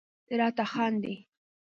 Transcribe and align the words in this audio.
راته 0.39 0.63
خاندي.. 0.71 1.15